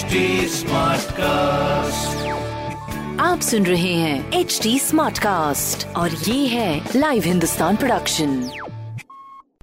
[0.00, 0.06] HD
[1.12, 2.28] cast
[3.20, 8.50] आप सुन रहे हैं एच डी स्मार्ट कास्ट और ये है लाइव हिंदुस्तान प्रोडक्शन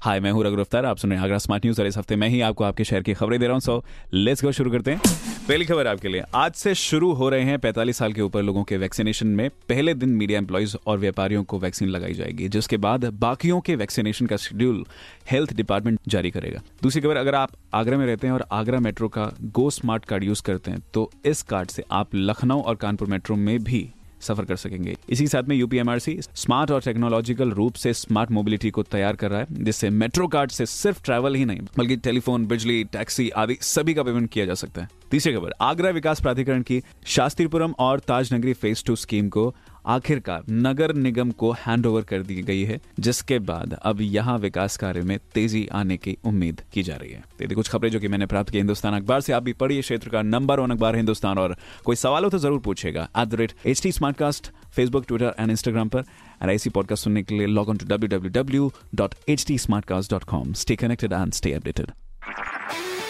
[0.00, 2.16] हाय मैं हूँ रघु अफ्तार आप सुन रहे हैं आगरा स्मार्ट न्यूज़ और इस हफ़्ते
[2.16, 4.90] मैं ही आपको आपके शहर की खबरें दे रहा हूँ। सो लेट्स गो शुरू करते
[4.90, 5.00] हैं।
[5.48, 8.62] पहली खबर आपके लिए। आज से शुरू हो रहे हैं 45 साल के ऊपर लोगों
[8.64, 13.04] के वैक्सीनेशन में पहले दिन मीडिया एम्प्लॉयज़ और व्यापारियों को वैक्सीन लगाई जाएगी, जिसके बाद
[13.20, 14.84] बाकियों के वैक्सीनेशन का शेड्यूल
[15.30, 19.08] हेल्थ डिपार्टमेंट जारी करेगा। दूसरी खबर, अगर आप आगरा में रहते हैं और आगरा मेट्रो
[19.08, 23.08] का गो स्मार्ट कार्ड यूज़ करते हैं तो इस कार्ड से आप लखनऊ और कानपुर
[23.08, 23.88] मेट्रो में भी
[24.20, 28.82] सफ़र कर सकेंगे। इसी साथ में यूपीएमआरसी स्मार्ट और टेक्नोलॉजिकल रूप से स्मार्ट मोबिलिटी को
[28.82, 32.82] तैयार कर रहा है, जिससे मेट्रो कार्ड से सिर्फ़ ट्रैवल ही नहीं, बल्कि टेलीफोन, बिजली
[32.84, 36.82] टैक्सी आदि सभी का पेमेंट किया जा सकता है। तीसरी खबर, आगरा विकास प्राधिकरण की
[37.06, 39.54] शास्त्रीपुरम और ताजनगरी फ़ेज़ टू स्कीम को
[39.86, 45.00] आखिरकार नगर निगम को हैंडओवर कर दी गई है, जिसके बाद अब यहाँ विकास कार्य
[45.02, 48.08] में तेज़ी आने की उम्मीद की जा रही है। तो ये कुछ खबरें जो कि
[48.08, 51.38] मैंने प्राप्त की हिंदुस्तान अखबार से। आप भी पढ़िए क्षेत्र का नंबर वन अखबार हिंदुस्तान
[51.38, 55.34] और कोई सवाल हो तो ज़रूर पूछेगा। At the rate H T smartcast Facebook Twitter
[55.38, 56.04] and Instagram पर।
[56.42, 59.58] एंड ऐसी पॉडकास्ट सुनने के लिए log on to W W W dot H T
[59.58, 62.01] smart cast dot com stay connected and stay updated